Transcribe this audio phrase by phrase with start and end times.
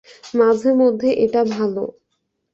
[0.33, 1.83] মাঝেমধ্যে এটা ভালো।